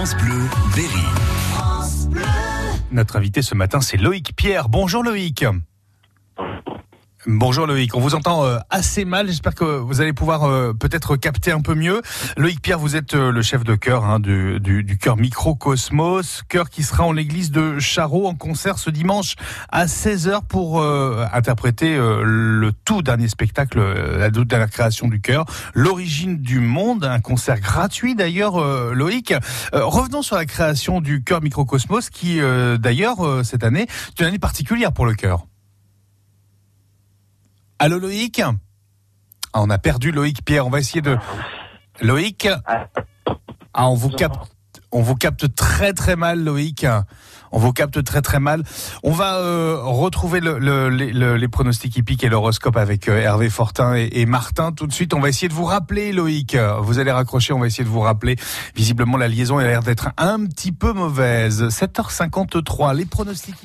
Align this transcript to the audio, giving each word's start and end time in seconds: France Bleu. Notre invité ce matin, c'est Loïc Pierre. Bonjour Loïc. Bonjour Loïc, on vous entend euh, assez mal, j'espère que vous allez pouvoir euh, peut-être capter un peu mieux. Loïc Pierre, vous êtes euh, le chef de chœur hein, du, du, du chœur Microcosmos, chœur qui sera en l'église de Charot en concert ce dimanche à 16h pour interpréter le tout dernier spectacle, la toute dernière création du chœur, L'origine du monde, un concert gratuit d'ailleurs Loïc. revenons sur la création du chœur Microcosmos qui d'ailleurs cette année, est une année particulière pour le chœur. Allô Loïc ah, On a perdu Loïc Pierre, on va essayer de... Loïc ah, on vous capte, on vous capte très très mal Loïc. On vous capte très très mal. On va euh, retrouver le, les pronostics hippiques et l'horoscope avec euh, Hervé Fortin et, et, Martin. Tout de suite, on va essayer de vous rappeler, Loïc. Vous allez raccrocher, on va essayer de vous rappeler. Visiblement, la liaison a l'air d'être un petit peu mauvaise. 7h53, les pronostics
France 0.00 0.16
Bleu. 0.16 0.32
Notre 2.90 3.16
invité 3.16 3.42
ce 3.42 3.54
matin, 3.54 3.82
c'est 3.82 3.98
Loïc 3.98 4.34
Pierre. 4.34 4.70
Bonjour 4.70 5.02
Loïc. 5.02 5.44
Bonjour 7.26 7.66
Loïc, 7.66 7.94
on 7.94 8.00
vous 8.00 8.14
entend 8.14 8.46
euh, 8.46 8.56
assez 8.70 9.04
mal, 9.04 9.26
j'espère 9.26 9.54
que 9.54 9.64
vous 9.64 10.00
allez 10.00 10.14
pouvoir 10.14 10.44
euh, 10.44 10.72
peut-être 10.72 11.16
capter 11.16 11.52
un 11.52 11.60
peu 11.60 11.74
mieux. 11.74 12.00
Loïc 12.38 12.62
Pierre, 12.62 12.78
vous 12.78 12.96
êtes 12.96 13.12
euh, 13.12 13.30
le 13.30 13.42
chef 13.42 13.62
de 13.62 13.74
chœur 13.74 14.06
hein, 14.06 14.20
du, 14.20 14.58
du, 14.58 14.84
du 14.84 14.96
chœur 14.96 15.18
Microcosmos, 15.18 16.44
chœur 16.48 16.70
qui 16.70 16.82
sera 16.82 17.04
en 17.04 17.12
l'église 17.12 17.50
de 17.50 17.78
Charot 17.78 18.26
en 18.26 18.34
concert 18.34 18.78
ce 18.78 18.88
dimanche 18.88 19.34
à 19.68 19.84
16h 19.84 20.46
pour 20.48 20.82
interpréter 20.82 21.94
le 21.98 22.72
tout 22.72 23.02
dernier 23.02 23.28
spectacle, 23.28 23.80
la 24.18 24.30
toute 24.30 24.48
dernière 24.48 24.70
création 24.70 25.06
du 25.06 25.20
chœur, 25.20 25.44
L'origine 25.74 26.38
du 26.38 26.60
monde, 26.60 27.04
un 27.04 27.20
concert 27.20 27.60
gratuit 27.60 28.14
d'ailleurs 28.14 28.58
Loïc. 28.94 29.34
revenons 29.72 30.22
sur 30.22 30.36
la 30.36 30.46
création 30.46 31.02
du 31.02 31.22
chœur 31.22 31.42
Microcosmos 31.42 32.08
qui 32.08 32.40
d'ailleurs 32.78 33.44
cette 33.44 33.64
année, 33.64 33.82
est 33.82 34.20
une 34.20 34.26
année 34.26 34.38
particulière 34.38 34.92
pour 34.92 35.04
le 35.04 35.14
chœur. 35.14 35.49
Allô 37.82 37.98
Loïc 37.98 38.40
ah, 38.40 38.52
On 39.54 39.70
a 39.70 39.78
perdu 39.78 40.12
Loïc 40.12 40.44
Pierre, 40.44 40.66
on 40.66 40.70
va 40.70 40.80
essayer 40.80 41.00
de... 41.00 41.16
Loïc 42.02 42.46
ah, 43.72 43.88
on 43.88 43.94
vous 43.94 44.10
capte, 44.10 44.36
on 44.92 45.00
vous 45.00 45.14
capte 45.14 45.54
très 45.54 45.94
très 45.94 46.14
mal 46.14 46.44
Loïc. 46.44 46.84
On 47.52 47.58
vous 47.58 47.72
capte 47.72 48.04
très 48.04 48.20
très 48.20 48.38
mal. 48.38 48.64
On 49.02 49.12
va 49.12 49.36
euh, 49.36 49.78
retrouver 49.82 50.40
le, 50.40 50.88
les 50.90 51.48
pronostics 51.48 51.96
hippiques 51.96 52.22
et 52.22 52.28
l'horoscope 52.28 52.76
avec 52.76 53.08
euh, 53.08 53.18
Hervé 53.18 53.48
Fortin 53.48 53.96
et, 53.96 54.10
et, 54.12 54.26
Martin. 54.26 54.72
Tout 54.72 54.86
de 54.86 54.92
suite, 54.92 55.14
on 55.14 55.20
va 55.20 55.30
essayer 55.30 55.48
de 55.48 55.54
vous 55.54 55.64
rappeler, 55.64 56.12
Loïc. 56.12 56.56
Vous 56.82 56.98
allez 56.98 57.10
raccrocher, 57.10 57.52
on 57.54 57.60
va 57.60 57.66
essayer 57.66 57.84
de 57.84 57.88
vous 57.88 58.00
rappeler. 58.00 58.36
Visiblement, 58.76 59.16
la 59.16 59.28
liaison 59.28 59.58
a 59.58 59.64
l'air 59.64 59.82
d'être 59.82 60.10
un 60.18 60.44
petit 60.46 60.72
peu 60.72 60.92
mauvaise. 60.92 61.64
7h53, 61.64 62.94
les 62.94 63.06
pronostics 63.06 63.58